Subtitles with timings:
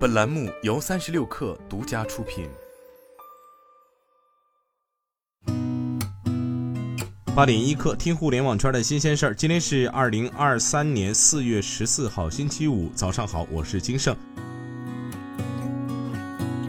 [0.00, 2.48] 本栏目由三十六氪独家出品。
[7.34, 9.34] 八点一刻，听互联网圈的新鲜事儿。
[9.34, 14.16] 今天是二零二三年四月十四号，星期五，早上好，我是金盛。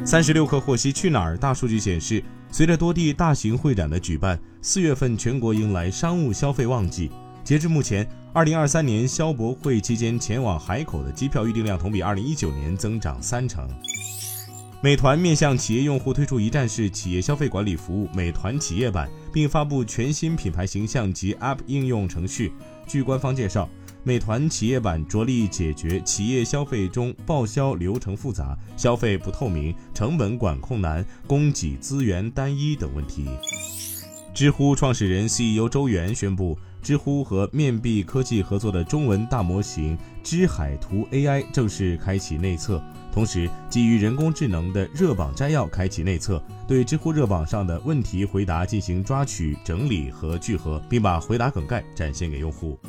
[0.04, 2.22] 三十六氪获悉，去哪儿大数据显示，
[2.52, 7.10] 随着多地大型会展的举办，四月份全国迎来商务消费旺季。
[7.52, 13.68] 截至目前，二零二三年消博会期间前往海口的机票预订量同比二零一九年增长三成。
[14.82, 22.54] 美团面向企业用户推出一站式企业消费管理服务“美团企业版”，并发布全新品牌形象及 App 应用程序。
[22.88, 23.68] 据官方介绍，
[24.02, 33.26] 美团企业版着力解决企业消费中报销流程复杂、消费不透明、成本管控难、供给资源单一等问题。
[34.42, 42.82] 知乎创始人 CEO 周源宣布，知乎和面壁科技合作的中文大模型知海图 AI 正式开启内测。
[43.14, 52.80] 同时，基于人工智能的热榜摘要开启内测，对知乎热榜上的问题回答进行抓取、整理和聚合，并把回答梗概展现给用户。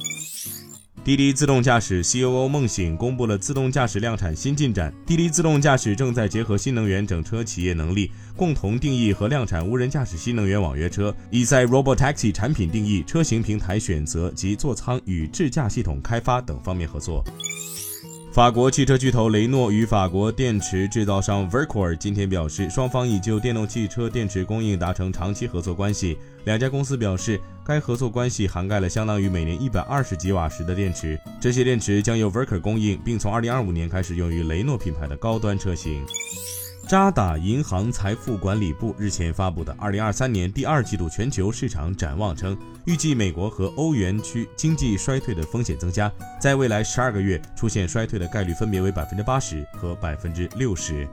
[1.04, 4.94] 滴滴自动驾驶 COO 孟醒公布了自动驾驶量产新进展。
[5.04, 17.24] 滴滴自动驾驶正在结合新能源整车企业能力，共同定义和量产无人驾驶新能源网约车，已在 Robotaxi 产品定义、车型平台选择及座舱与智驾系统开发等方面合作。
[18.32, 26.16] 法国汽车巨头雷诺与法国电池制造商 v e r c o r 今天表示，双方已就电动汽车电池供应达成长期合作关系。
[26.44, 36.02] 两家公司表示，该合作关系涵盖了相当于每年一百二十吉瓦时的电池，这些电池将由 v e r c o r 供应，并从二零二五年开始用于雷诺品牌的高端车型。
[36.92, 51.08] 渣打银行财富管理部日前发布的二零二三年第二季度全球市场展望称，预计美国和欧元区经济衰退的风险增加，在未来十二个月出现衰退的概率分别为百分之八十和百分之六十。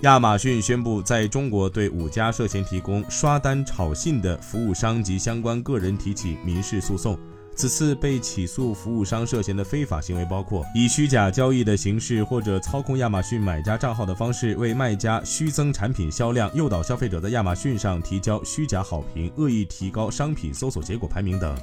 [0.00, 7.16] 亚马逊宣布，在中国对五家涉嫌提供刷单炒信的服务商及相关个人提起民事诉讼。
[7.58, 21.58] 此次被起诉服务商涉嫌的非法行为包括以虚假交易的形式或者操控亚马逊买家账号的方式为卖家虚增产品销量、诱导消费者在亚马逊上提交虚假好评、恶意提高商品搜索结果排名等。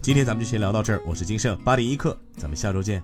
[0.00, 3.02] 今天咱们就先聊到这儿，我是金盛八点一刻，咱们下周见。